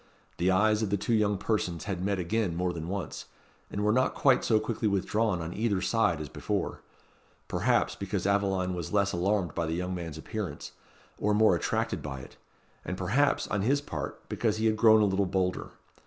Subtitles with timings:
[0.37, 3.25] The eyes of the two young persons had met again more than once,
[3.69, 6.81] and were not quite so quickly withdrawn on either side as before;
[7.47, 10.71] perhaps, because Aveline was less alarmed by the young man's appearance,
[11.19, 12.35] or more attracted by it;
[12.83, 15.69] and perhaps, on his part, because he had grown a little bolder.